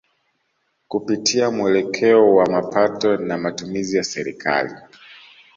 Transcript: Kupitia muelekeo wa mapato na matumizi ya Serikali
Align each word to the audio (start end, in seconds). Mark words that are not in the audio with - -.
Kupitia 0.87 1.51
muelekeo 1.51 2.35
wa 2.35 2.45
mapato 2.51 3.17
na 3.17 3.37
matumizi 3.37 3.97
ya 3.97 4.03
Serikali 4.03 4.73